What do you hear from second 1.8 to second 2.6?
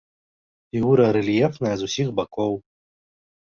з усіх бакоў.